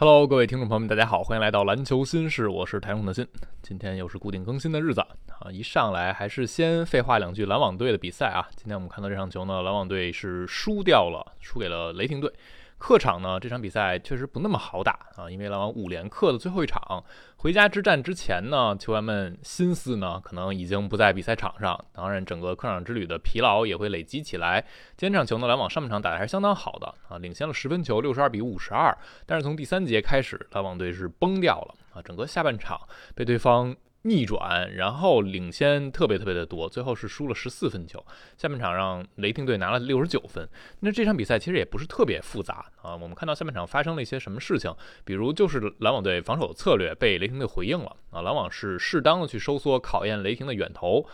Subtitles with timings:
[0.00, 3.26] Hello，各位听众朋友们，大家好，欢迎来到篮球新事，我是台中的新。
[3.62, 5.50] 今天又是固定更新的日子啊！
[5.50, 8.46] 一上来还是先废话两句篮网队的比赛啊。
[8.54, 12.32] 今天我们看到这场球呢，篮网队是输掉了，输给了雷霆队。
[12.78, 17.04] 客场呢，这场比赛确实不那么好打啊，因为篮网五连客的最后一场
[17.36, 24.64] 回家之战之前呢，球员们心思呢可能已经不在比赛场上，当然整个客场之旅的疲劳也会累积起来。
[24.96, 28.96] 今天这场球呢，篮网上半场打的还是相当好的啊，领先了十分球，六十二比五十二。
[29.26, 32.80] 但是从第三节开始，篮网队是崩掉了啊，整个下半场
[33.14, 33.76] 被对方。
[34.02, 38.04] 逆转，然后领先特别特别的多，最后是输了十四分球。
[38.36, 40.48] 下半场让雷霆队拿了六十九分。
[40.80, 42.94] 那这场比赛其实也不是特别复杂啊。
[42.96, 44.72] 我们看到下半场发生了一些什么事情，
[45.04, 48.22] 比如就是篮网队防守策略被雷霆队回应了啊。
[48.22, 51.04] 篮网是适当的去收缩，考验雷霆的远投。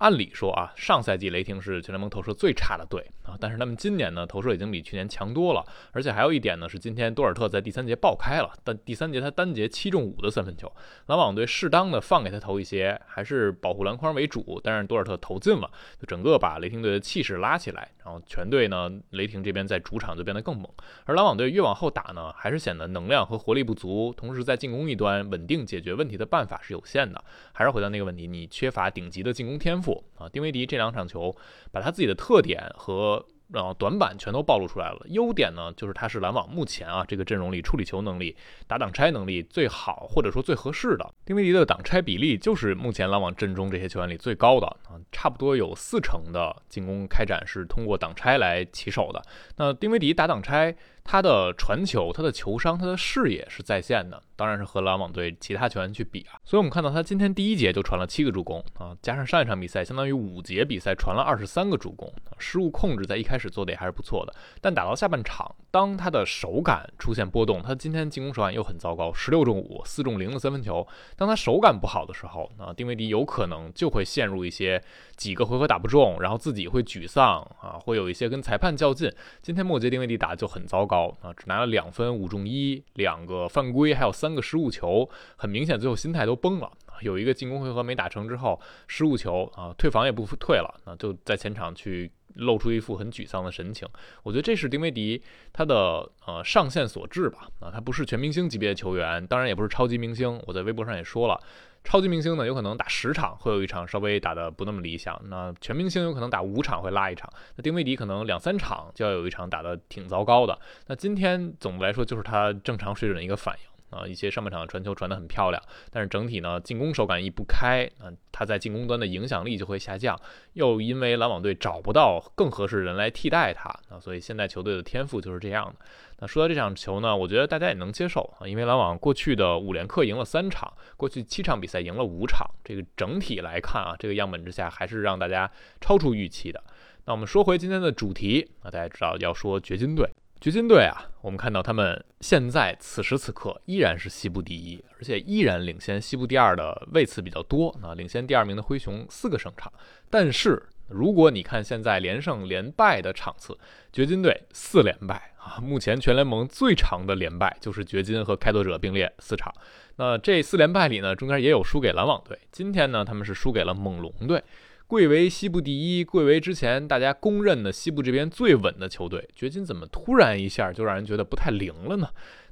[0.00, 5.62] 按理说啊，上赛季雷霆是全联盟投射最差的队啊，但是他们今年呢投射已经比去年强多了，
[5.92, 10.72] 而且还有一点呢是今天多尔特在第三节爆开了，但第三节他单节七中五的三分球，
[11.06, 17.90] 篮网队适当的放给他投一些，还是保护篮筐为主，但是多尔特投进了，就整个把雷霆队的气势拉起来，
[18.24, 20.66] 全队呢雷霆这边在主场就变得更猛，
[21.04, 27.22] 而篮网队越往后打呢，还是显得能量和活力不足，同时在进攻一端稳定解决问题的办法是有限的，
[27.52, 30.02] 还是回到那个问题，你缺乏顶级的进攻天赋。
[30.16, 31.34] 啊，丁威迪这两场球
[31.72, 35.00] 把他自己的特点和然后短板全都暴露出来了。
[35.08, 41.14] 优点呢，就是他是篮网目前啊这个阵容里处理球能力、打挡拆能力最好或者说最合适的。
[41.24, 49.22] 丁威迪的挡拆比例就是目前篮网阵中这些球员里最高的啊，差不多有四成的进攻开展是通过挡拆来起手的。
[49.56, 50.76] 那丁威迪打挡拆。
[51.04, 56.38] 他的传球、他的球商、他的视野是在线的，当然是和篮网队其他球员去比啊。
[56.44, 62.12] 所以我们看到他今天第一节就传了七个助攻啊，加上上一场比赛，相当于五节比赛传了二十三个助攻。
[62.38, 70.86] 失误控制在一开始做的也还是不错的，但打到下半场，当他的手感出现波动，他今天进攻手感又很糟糕，十六中五，四中零的三分球。
[71.16, 74.82] 当他手感不好的时候，啊，丁威迪有可能就会陷入一些
[75.16, 79.12] 几个回合打不中，然后自己会沮丧啊，会有一些跟裁判较劲。
[79.42, 80.89] 今天末节丁威迪打就很糟糕。
[80.90, 86.68] 高啊，只拿了两分，五中一，两个犯规，还有三个失误球，很明显，最后心态都崩了。
[87.02, 93.88] 有一个进攻回合没打成之后，失误球啊，退防也不退了啊，就在前场去露出一副很沮丧的神情。
[94.22, 100.40] 我觉得这是丁威迪他的呃上限所致吧啊，他不是全明星级别的球员，当然也不是超级明星。
[100.46, 101.40] 我在微博上也说了。
[101.82, 105.18] 超级明星呢，有可能打十场会有一场稍微打得不那么理想。
[105.30, 107.26] 那全明星有可能打五场会拉一场。
[107.56, 110.58] 那丁威迪可能两三场就要有一场打得挺糟糕的。
[110.88, 113.79] 那今天总的来说就是他正常水准的一个反应。
[113.90, 120.18] 啊，一些上半场传球传得很漂亮，但是整体呢，进攻手感一不开，啊，他在进攻端的影响力就会下降。
[120.54, 125.74] 又因为篮网队找不到更合适的人来替代他，啊，所以现在球队的天赋就是这样的。
[126.18, 135.50] 那说到这场球呢，我觉得大家也能接受啊，因为篮网过去的五连客赢了三场，过去七场比赛赢了五场，这个整体来看啊，这个样本之下还是让大家
[135.80, 136.62] 超出预期的。
[137.06, 140.08] 那我们说回今天的主题啊，大家知道要说掘金队。
[140.40, 149.70] 掘金队啊，我们看到他们现在此时此刻依然是西部第一，而且依然领先西部第二的位次比较多啊，领先第二名的灰熊四个胜场。
[150.08, 153.54] 但是如果你看现在连胜连败的场次，
[153.92, 159.52] 掘金队四连败啊，目前全联盟最长的连败就是掘金和开拓者并列四场。
[159.96, 164.42] 那这四连败里呢，中间也有输给篮网队，今天呢他们是输给了猛龙队。
[164.90, 172.08] 贵为西部第一，贵为之前大家公认的西部这边最稳的球队，掘金怎么突然一下就让人觉得不太灵了呢？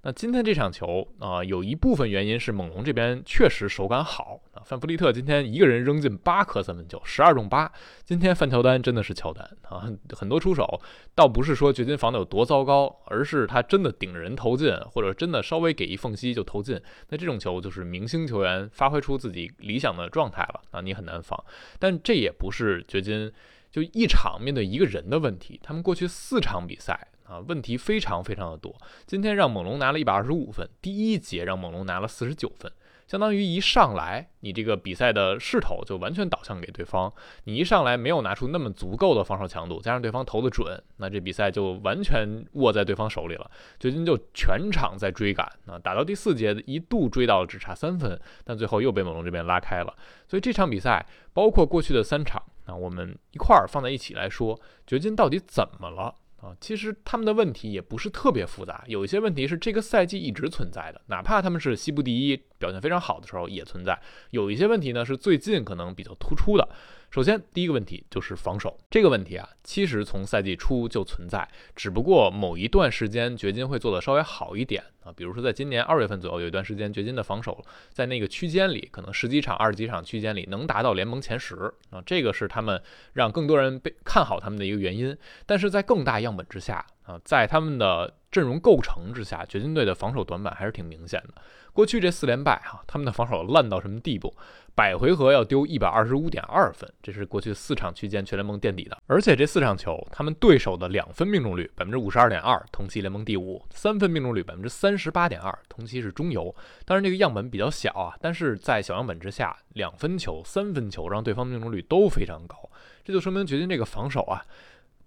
[0.08, 4.62] 那今天这场球啊，有一部分原因是猛龙这边确实手感好啊。
[4.64, 7.70] 范弗利特今天一个人扔进八颗三分球，十二中八。
[8.06, 9.86] 今天范乔丹真的是乔丹啊，
[10.16, 10.80] 很多出手
[11.14, 16.80] 倒不是说掘金防的有多糟糕，而是他真的顶着人投进，或者真的稍微给一缝隙就投进。
[17.10, 21.38] 那这种球就是明星球员发挥出自己理想的状态了啊，你很难防。
[21.78, 23.30] 但这也不是掘金
[23.70, 27.07] 就一场面对一个人的问题，他们过去四场比赛。
[27.28, 28.74] 啊，问题非常非常的多。
[29.06, 32.72] 今天让猛龙拿了一百二十五分，第一节让猛龙拿了四十九分，
[33.06, 37.12] 相当于一上来你这个比赛的势头就完全导向给对方。
[37.44, 43.50] 你一上来没有拿出那么足够的防守强度，加上对方投的准，那这比赛就完全握在对方手里了。
[43.78, 49.94] 掘金就全场在追赶，啊，打到第四节一度追到了只差三分，但最后又被猛龙这边拉开了。
[50.26, 51.04] 所以这场比赛
[51.34, 56.14] 包括过去的三场，那我们一块儿放在一起来说，掘金到底怎么了？
[56.40, 64.00] 啊，其实他们的问题也不是特别复杂，有一些问题是这个赛季一直存在的，哪怕他们是西部第一，表现非常好的时候也存在。
[64.30, 66.68] 有一些问题呢是最近可能比较突出的。
[67.10, 82.80] 首先，第一个问题就是防守这个问题啊，其实从赛季初就存在，只不过某一段时间掘金会做的稍微好一点啊，比如说在今年二月份左右有一段时间，掘金的防守在那个区间里，可能十几场、二十几场区间里能达到联盟前十啊，这个是他们
[83.14, 85.16] 让更多人被看好他们的一个原因。
[85.46, 91.40] 但是在更大样本之下啊，在他们的阵容构成之下，掘金队的防守短板还是挺明显的。
[91.72, 94.36] 过去这四连败哈，他们的防守烂到什么地步？
[94.78, 98.96] 百回合要丢一百二十五点二分，这是过去四场区间全联盟垫底的。
[99.08, 106.54] 而且这四场球，他们对手的两分命中率百分之五十二点二，同期联盟第五；三分命中率百分之三十八点二，同期是中游。
[106.84, 112.70] 当然这个样本比较小啊，但是在小样本之下，两分球、三分球让对方命中率都非常高，
[113.04, 114.46] 这就说明掘金这个防守啊。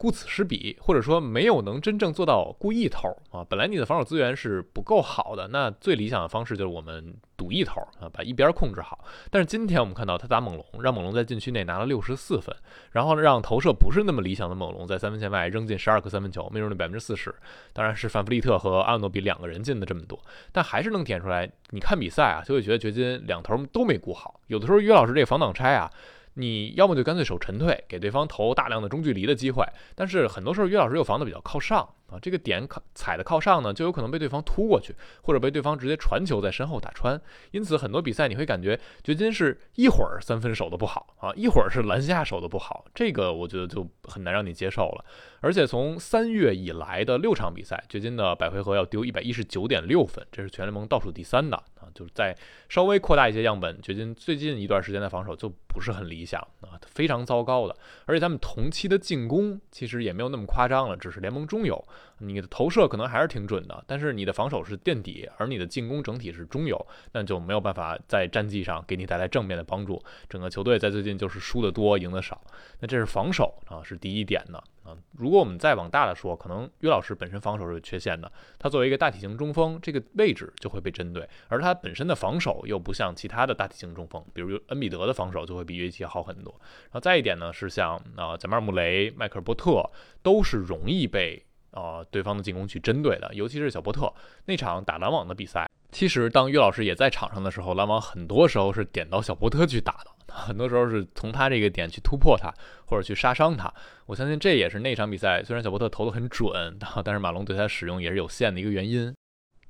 [0.01, 3.45] 顾此失彼，或者说没有能真正做到顾一头啊。
[3.48, 9.06] 本来你的防守资源是不够好的，那最理想的方式就是我们赌一头啊，把一边控制好。
[9.30, 12.56] 但是今天我们看到他打猛龙，让猛龙在禁区内拿了六十四分，
[12.94, 17.31] 然后让投射不是那么理想的猛龙在三分线外扔进十二个三分球，命中率百分之四十。
[17.71, 20.19] 当然是范弗利特和阿诺比两个人进的这么多，
[20.51, 21.48] 但还是能点出来。
[21.69, 24.39] 你看比赛啊，就会觉得掘金两头都没顾好。
[24.48, 25.88] 有的时候约老师这个防挡拆啊。
[26.33, 31.87] 你要么就干脆守沉退，给对方投大量的中距离的机会，但是很多时候约老师又防的比较靠上。
[32.11, 34.93] 啊，这个点靠踩的靠上呢，就有可能被对方突过去，
[35.23, 37.19] 或者被对方直接传球在身后打穿。
[37.51, 45.05] 因此，很多比赛你会感觉掘金是一会儿三分守的不好啊，一会儿是篮下守的不好，这个我觉得就很难让你接受了。
[45.39, 51.89] 而且从三月以来的六场比赛，掘金的百回合要丢一百一十九点六分，这是全联盟倒数第三的啊。
[51.93, 52.35] 就是在
[52.69, 57.75] 稍微扩大一些样本，掘金最近一段时间的防守就不是很理想啊，非常糟糕的。
[58.05, 61.83] 而且他们同期的进攻其实也没有那么夸张了，只是联盟中游。
[62.19, 70.01] 你的投射可能还是挺准的，但是你的防守是垫底，而你的进攻整体是中游，那就没有办法在战绩上给你带来正面的帮助。
[70.30, 72.39] 整个球队在最近就是输的多，赢的少。
[72.80, 74.95] 那这是防守啊，是第一点的啊。
[75.18, 86.53] 如果我们再往大了说，可能约老师本身防守是有缺陷的，他作为一个大体型中锋，这个位置就会被针对，而他本身的防守又不像其他的大体型中锋，比如恩比德的防守就会比约基好很多。
[86.62, 89.89] 然后再一点呢，是像啊贾马尔穆雷、迈克尔波特
[90.21, 91.44] 都是容易被。
[91.71, 94.12] 呃，对方的进攻去针对的，尤其是小波特
[94.45, 95.69] 那场打篮网的比赛。
[95.91, 102.50] 其实，当于老师也在场上的时候，篮网很多时候是点到小波特去打的， 很多时候是从他这个点去突破他，
[102.85, 103.71] 或者去杀伤他。
[104.06, 109.13] 我相信这也是那场比赛，虽然小波特投的很准， 但是马龙对他使用也是有限的一个原因。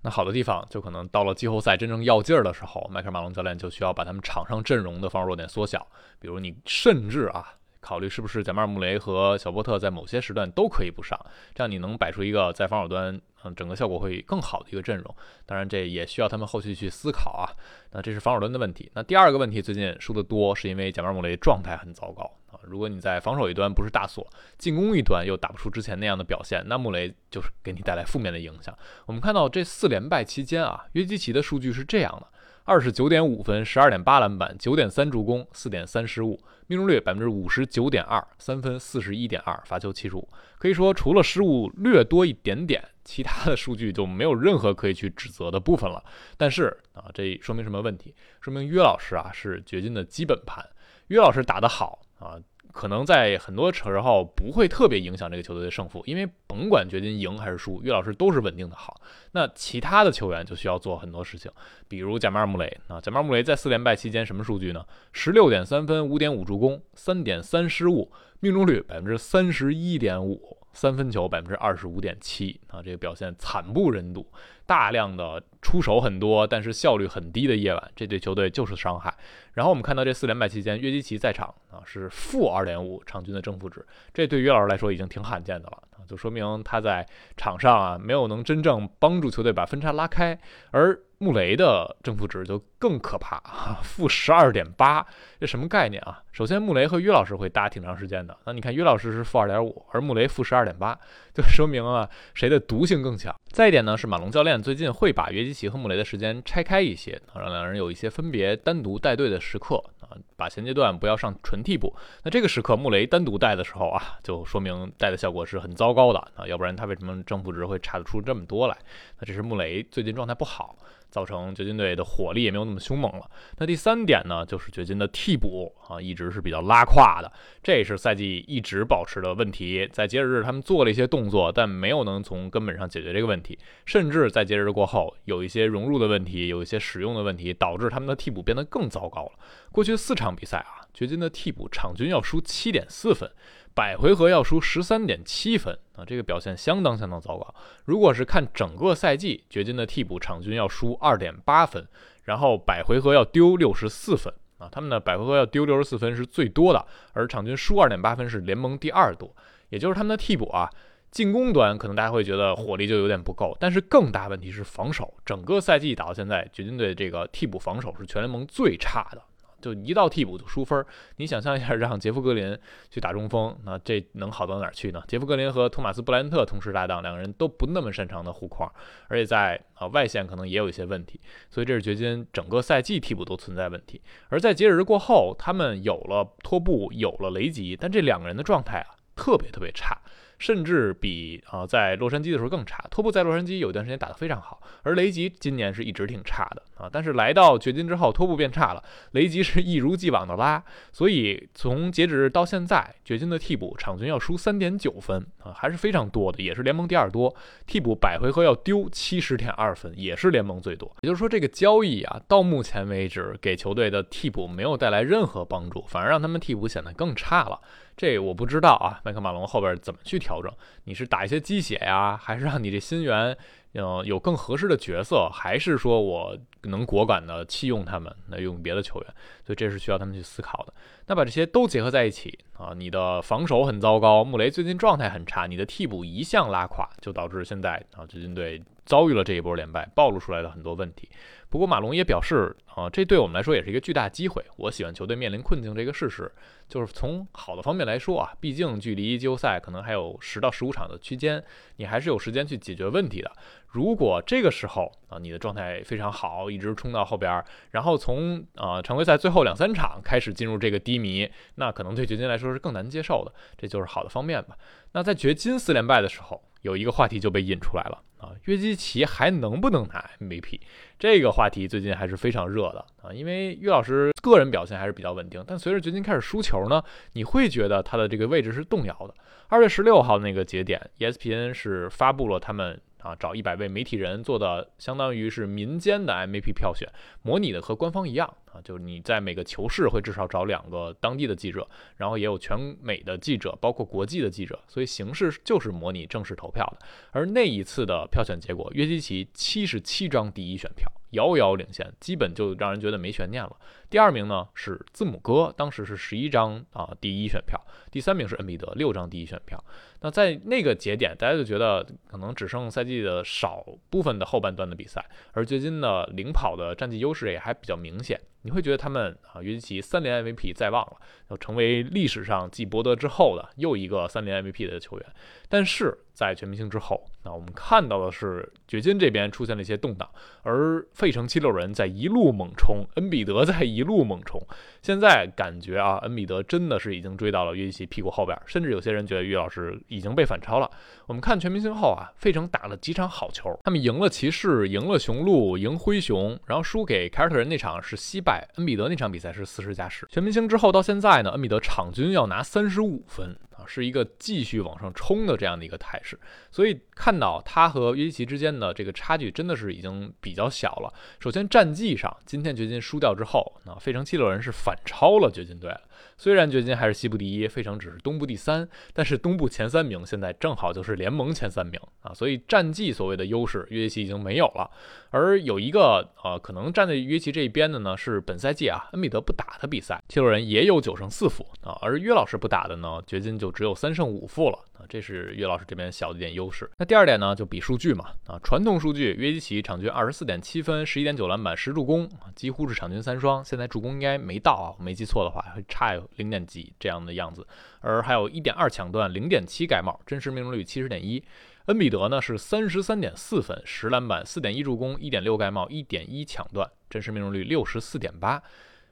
[0.04, 5.88] 那好的地方，就可能到了季后赛真正要劲儿的时候，迈克尔马龙教练就需要把他们场上阵容的防守弱点缩小，
[6.19, 7.54] 比如你甚至啊。
[7.81, 11.19] 考虑是不是贾马尔·穆雷和小波特在某些时段都可以不上，
[11.54, 15.16] 这样你能摆出一个在防守端，嗯，整个效果会更好的一个阵容。
[15.45, 17.50] 当然，这也需要他们后续去思考啊。
[17.92, 18.89] 那这是防守端的问题。
[18.94, 22.60] 那第二个问题，最近输的多，是因为贾马尔·穆雷状态很糟糕啊。
[22.63, 24.25] 如果你在防守一端不是大锁，
[24.60, 28.78] 进攻一端又打不出之前那样的表现，那穆雷就是给你带来负面的影响。
[29.07, 32.28] 我们看到这四连败期间啊，约基奇的数据是这样的。
[32.63, 40.29] 二十九点五分，十二点八篮板，九点三助攻，四点三失误，命中率百分之五十九点二，三分四十一点二，罚球七十五。
[40.59, 46.03] 可以说，除了失误略多一点点，其他的数据就没有任何可以去指责的部分了。
[46.37, 48.13] 但是啊，这说明什么问题？
[48.39, 50.63] 说明约老师啊是掘金的基本盘。
[51.07, 52.37] 约老师打得好啊。
[52.71, 59.01] 可能在很多时候不会特别影响这个球队的胜负，因为甭管掘金赢还是输，岳老师都是稳定的好。
[59.33, 61.51] 那其他的球员就需要做很多事情，
[61.87, 64.85] 比如贾马尔·穆雷啊，贾马尔·穆雷在四连败期间什么数据呢？
[65.11, 74.25] 十六点三分，五点五助攻，三点三失误，命中率百分之三十一点五，三分球百分之二十五点七啊，这个表现惨不忍睹。
[74.66, 79.13] 大量的出手很多，但是效率很低的夜晚，这对球队就是伤害。
[79.54, 90.40] 然后我们看到这四连败期间，约基奇在场啊是负二点五场均的正负值，这对于老师来说已经挺罕见的了啊，就说明他在场上啊没有能真正帮助球队把分差拉开，
[90.71, 90.97] 而。
[91.21, 93.40] 穆雷的正负值就更可怕，
[93.83, 95.06] 负十二点八，
[95.40, 96.19] 这什么概念啊？
[96.31, 98.35] 首先，穆雷和约老师会搭挺长时间的。
[98.44, 100.97] 那你看，约老师是负二点五，而穆雷负十二点八，
[101.31, 103.35] 就说明了谁的毒性更强。
[103.51, 111.94] 再一点呢，是马龙教练最近会把约基奇和穆雷的时间拆开一些，让两人有一些分别单独带队的时刻啊，把前阶段不要上纯替补。
[112.23, 118.75] 那这个时刻穆雷单独带的时候啊，就说明带的效果是很糟糕的啊，要不然他为什么正负值会差得出这么多来？
[119.19, 120.75] 那这是穆雷最近状态不好。
[121.11, 123.30] 造成掘金队的火力也没有那么凶猛了。
[123.57, 129.87] 那第三点呢，就是掘金的替补啊，一直是比较拉胯的，这也是赛季一直保持的问题。
[129.91, 139.31] 在节日日他们做了一些动作，但没有能从根本上解决这个问题，甚至在节日过后有一些融入的问题，有一些使用的问题，导致他们的替补变得更糟糕了。
[139.71, 143.30] 过去四场比赛啊，掘金的替补场均要输七点四分。
[143.73, 147.56] 百回合要输十三点七分啊，这个表现相当相当糟糕。
[147.85, 151.87] 如果是看整个赛季，掘金的替补场均要输二点八分，
[152.25, 159.33] 然后百回合要丢六十四分啊，他们的百回合要丢六十四分是最多的，而场均输二点八分是联盟第二多。
[159.69, 160.69] 也就是他们的替补啊，
[161.09, 165.13] 进攻端可能大家会觉得火力就有点不够，但是更大问题是防守。
[165.25, 169.21] 整个赛季打到现在，掘金队这个替补防守是全联盟最差的。
[169.61, 170.85] 就一到替补就输分儿
[171.18, 172.57] 你想象一下，让杰夫格林
[172.89, 175.03] 去打中锋，那这能好到哪儿去呢？
[175.07, 178.69] 杰夫格林和托马斯布莱恩特同时搭档，两个人都不那么擅长的护框，
[179.07, 184.01] 而且在啊外线可能也有一些问题，所以这是掘金整个赛季替补都存在问题。
[184.30, 189.97] 而在节日过后，他们有了托布，有了雷吉，但这两个人的状态啊特别特别差。
[190.42, 192.83] 甚至比啊在洛杉矶的时候更差。
[192.90, 196.90] 托布在洛杉矶有一段时间打得非常好，而雷吉今年是一直挺差的啊。
[196.92, 200.62] 但是来到掘金之后，托布变差了，雷吉是一如既往的拉。
[200.92, 207.33] 所以从截止到现在，掘金的替补场均要输三点九分啊，还是非常多的，也是联盟第二多。
[207.68, 210.92] 替补百回合要丢七十点二分，也是联盟最多。
[211.02, 217.62] 也就是说，这个交易啊，到目前为止给球队的替补没有带来任何帮助，反而让他们替补显得更差了。
[217.98, 220.52] 这我不知道啊，麦克马龙后边怎么去调整？
[220.86, 223.38] 你是打一些鸡血呀，还是让你这新援，
[223.74, 229.14] 嗯，有更合适的角色，还是说我能果敢的弃用他们，那用别的球员？
[229.45, 230.74] 所以这是需要他们去思考的。
[231.07, 241.07] 那把这些都结合在一起啊，你的防守很糟糕，穆雷最近状态很差，你的替补一向拉垮，就导致现在啊，掘金队遭遇了这一波连败，暴露出来的很多问题。
[241.50, 244.44] 不过马龙也表示，啊，这对我们来说也是一个巨大机会。
[244.56, 246.31] 我喜欢球队面临困境这个事实，
[246.69, 251.44] 就是从好的方面来说啊，毕竟距离季后赛可能还有十到十五场的区间，
[251.75, 253.31] 你还是有时间去解决问题的。
[253.68, 263.33] 如果这个时候啊，你的状态非常好，一直冲到后边，然后从啊常规赛最后两三场开始进入这个低迷，那可能对掘金来说是更难接受的。
[263.57, 264.57] 这就是好的方面吧。
[264.94, 268.01] 那在掘金四连败的时候，有一个话题就被引出来了。
[268.21, 270.59] 啊，约基奇还能不能拿 MVP？
[270.99, 276.81] 这个话题最近还是非常热的啊，因为约老师个人表现还是比较稳定，但随着掘金开始输球呢，
[277.13, 279.13] 你会觉得他的这个位置是动摇的。
[279.47, 282.80] 二月十六号那个节点，ESPN 是发布了他们。
[283.01, 286.87] 啊，找一百位媒体人做的，相当于是民间的 MVP 票选，
[287.21, 291.67] 模拟的和官方一样啊，就是你在每个球市会至少找两个当地的记者，
[291.97, 296.85] 然后也有全美的记者，包括国际的记者，所以形式就是模拟正式投票的。
[297.11, 303.56] 而那一次的票选结果，约基奇七十七张第一选票，遥遥领先，基本就让人觉得没悬念了。
[303.89, 307.59] 第二名呢是字母哥，当时是十一张啊第一选票，
[307.91, 309.61] 第三名是恩比德六张第一选票。
[310.01, 318.19] 那在那个节点，大家就觉得可能只剩赛季的少部分的后半段的比赛，而掘金的领跑的战绩优势也还比较明显。
[318.44, 320.97] 你会觉得他们啊，约基奇三连 MVP 在望了，
[321.30, 325.06] 要成为历史上继伯德之后的又一个三连 MVP 的球员。
[325.51, 330.09] 但是在全明星之后，那我们看到的是掘金这边出现了一些动荡，
[330.43, 334.41] 而费城七六人在一路猛冲，恩比德在一路猛冲。
[334.81, 339.79] 现在感觉啊，恩比德真的是已经追到了约基奇屁股后边，甚至有些人觉得约老师。
[339.87, 340.71] 已经被反超了。
[341.05, 348.47] 我们看全明星后啊，费城打了几场好球，他们赢了骑士，赢了雄鹿，赢灰熊，然后输给凯尔特人那场是惜败。
[348.55, 350.07] 恩比德那场比赛是四十加十。
[350.09, 353.35] 全明星之后到现在呢，恩比德场均要拿三十五分，
[353.73, 356.19] 是一个继续往上冲的这样的一个态势。
[356.51, 360.94] 所以看到他和约基奇之间的这个差距真的是已经比较小了。
[361.19, 365.73] 首先战绩上，今天掘金输掉之后，那费城七六人是反超了掘金队。
[366.18, 374.69] 虽然掘金还是西部第一，费城只是东部第三，但是东部前三名现在正好就是联盟前三名啊，所以战绩所谓的优势，约基奇已经没有了。
[375.11, 386.68] 而有一个呃，可能站在约基奇这一边的呢，是本赛季啊，恩比德不打的比赛，七六人也有九胜四负啊，而约老师不打的呢，掘金就只只有三胜五负了啊，这是岳老师这边小的一点优势。
[386.80, 396.01] 那第二点呢，就比数据嘛啊，传统数据，约基奇场均二十四点七分，十一点九篮板，十助攻，几乎是场均三双，现在助攻应该没到啊，我没记错的话，会差。
[396.15, 397.45] 零点几这样的样子，
[397.81, 401.23] 而还有一点二抢断，零点七盖帽，真实命中率七十点一。
[401.65, 408.41] 恩比德呢是三十三点四分，十篮板，四点一助攻，一点六盖帽，一点一抢断，真实命中率六十四点八。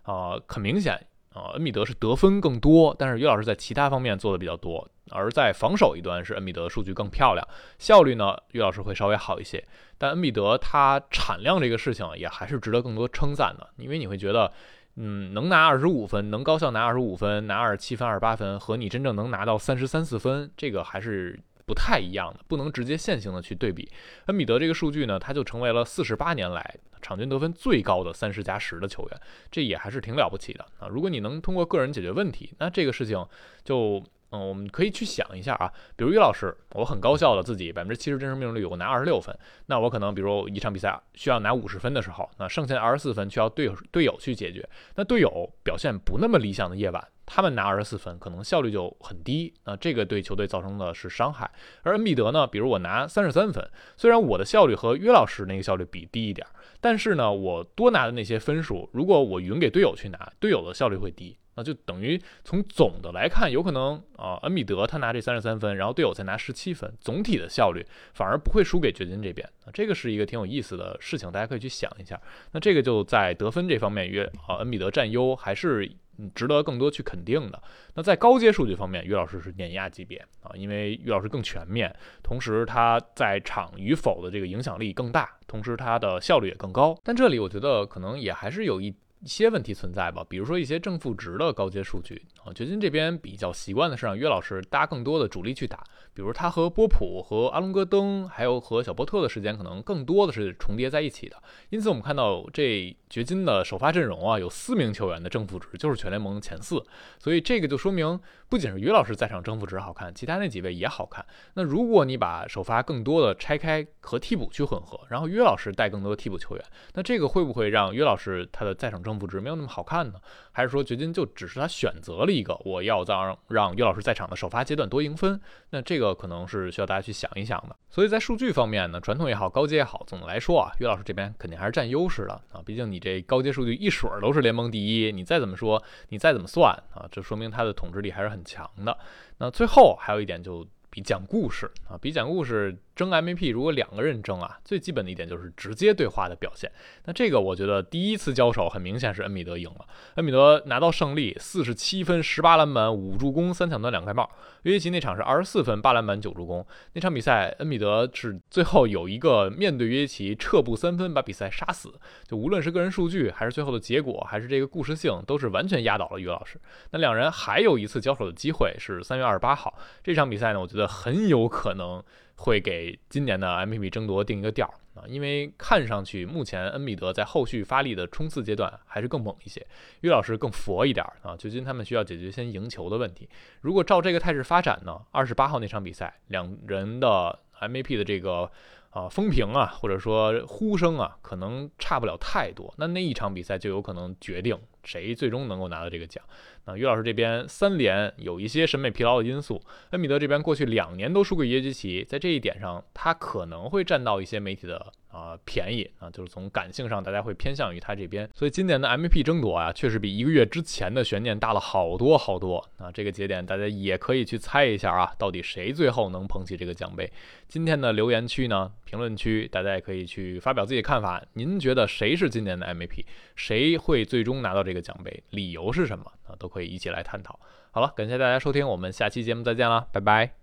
[0.04, 9.64] 啊，很明显，啊，恩比德是得分更多，但是约老师在其他方面做的比较多，而在防守一端是恩比德数据更漂亮，效率呢，约老师会稍微好一些。
[9.98, 14.52] 但恩比德他产量这个事情也还是值得更多称赞的，因为你会觉得，
[14.96, 21.40] 嗯，能拿二十五分，能高效拿二十五分，拿二十七分、二十八分，和你真正能拿到三十三四分，这个还是。
[21.70, 23.88] 不太一样的，不能直接线性的去对比。
[24.26, 29.22] 恩比德这个数据呢，他就成为了四十八年来场均得分最高的三十加十的球员，
[29.52, 30.88] 这也还是挺了不起的啊！
[30.88, 33.24] 如果你能通过个人解决问题，那这个事情
[33.64, 35.72] 就嗯，我们可以去想一下啊。
[35.96, 44.68] 比如于老师，我很高效的自己百分之七十真实命中率，我拿二十六分，那我可能比如一场比赛需要拿五十分的时候，那剩下的二十四分需要队友队友去解决。
[44.96, 47.08] 那队友表现不那么理想的夜晚。
[47.32, 51.50] 他们拿二十四分，可能效率就很低，那这个对球队造成的是伤害。
[51.84, 56.46] 而恩比德呢，比如我拿三十三分，虽然我的效率和约老师那个效率比低一点，
[56.82, 69.48] 但是呢，我多拿的那些分数，如果我匀给队友去拿，队友的效率会低，那就等于从总的来看，有可能啊，恩比德他拿这三十三分，然后队友再拿十七分，总体的效率反而不会输给掘金这边。
[69.66, 72.20] 啊，这个是一个挺有意思的事情，大家可以去想一下。
[72.54, 75.90] 那这个就在得分这方面，约啊恩比德占优还是。
[76.36, 77.62] 值得更多去肯定的。
[77.94, 86.98] 那在高阶数据方面，于老师是碾压级别啊，因为于老师更全面，同时他在场与否的这个影响力更大，同时他的效率也更高。
[87.04, 88.82] 但这里我觉得可能也还是有。
[89.22, 101.38] 一些问题存在吧，比如说一些正负值的高阶数据啊，掘金这边比较习惯的是让约老师搭更多的主力去打，比如他和波普、和阿隆戈登，还有和小波特的时间可能更多的是重叠在一起的，
[101.70, 106.84] 因此我们看到这掘金的首发阵容啊，有四名球员的正负值就是全联盟前四，
[107.20, 111.24] 所以这个就说明不仅是约老师在场正负值好看，其他那几位也好看。
[111.54, 120.16] 那如果你把首发更多的拆开和替补去混合，然后约老师带更多的替补球员，那这个会不会让约老师他的在场正负值没有那么好看呢，
[120.52, 125.40] 还是说掘金就只是他选择了一一个我要让让岳老师在场的首发阶段多赢分？
[125.72, 127.76] 那这个可能是需要大家去想一想的。
[127.90, 132.62] 所以在数据方面呢，传统也好，高阶也好，总的来说啊，岳老师这边肯定还是占优势的啊。
[132.66, 138.98] 毕竟你这高阶数据一水儿都是联盟第一，你再怎么说，你再怎么算啊，这说明他的统治力还是很强的。
[139.38, 142.78] 那最后还有一点就比讲故事啊，比讲故事。
[143.00, 146.70] 争 MVP，如果两个人争啊，最基本的一点就是直接对话的表现。
[147.06, 154.30] 那这个我觉得第一次交手很明显是恩比德赢了，恩比德拿到胜利，四十七分、十八篮板、五助攻、三抢断、两盖帽。
[154.64, 156.66] 约基奇那场是二十四分、八篮板、九助攻。
[156.94, 161.94] 那场比赛，恩比德是最后有一个面对约基奇撤步三分把比赛杀死。
[162.28, 166.60] 就无论是个人数据，还是最后的结果，还是这个故事性，都是完全压倒了于老师。
[166.92, 172.04] 那两人还有一次交手的机会是三月二十八号这场比赛呢，我觉得很有可能。
[172.40, 179.66] 会给今年的 MVP 争夺定一个调啊，因为看上去目前恩比德在后续发力的冲刺阶段还是更猛一些，
[180.02, 181.36] 于老师更佛一点啊。
[181.38, 183.30] 掘金他们需要解决先赢球的问题。
[183.62, 188.50] 如果照这个态势发展呢，二十八号那场比赛，两人的 MVP 的这个。
[188.92, 192.74] 啊，风评啊，或者说呼声啊，可能差不了太多。
[192.80, 196.24] 那那一场比赛就有可能决定谁最终能够拿到这个奖。
[196.66, 199.62] 那于老师这边三连有一些审美疲劳的因素，
[199.92, 204.94] 恩比德这边过去两年都输给耶基奇，在这一点上他可能会占到一些媒体的。
[205.10, 212.92] 啊，便宜啊，就是从感性上，大家会偏向于他这边，所以今年的 MVP 争夺啊，确实比一个月之前的悬念大了好多好多啊。
[212.92, 217.12] 这个节点，大家也可以去猜一下啊，到底谁最后能捧起这个奖杯？
[217.48, 221.20] 今天的留言区呢，评论区，大家也可以去发表自己的看法。
[221.34, 223.04] 您觉得谁是今年的 MVP？
[223.36, 225.24] 谁会最终拿到这个奖杯？
[225.32, 226.06] 理由是什么？
[226.28, 227.40] 啊，都可以一起来探讨。
[227.72, 230.39] 好了，感谢大家收听，我们下期节目再见了，拜拜。